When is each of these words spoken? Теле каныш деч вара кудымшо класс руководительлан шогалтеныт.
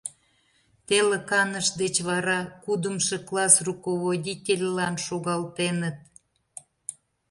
Теле 0.87 1.17
каныш 1.29 1.67
деч 1.81 1.95
вара 2.09 2.39
кудымшо 2.63 3.17
класс 3.27 3.55
руководительлан 3.67 4.95
шогалтеныт. 5.05 5.97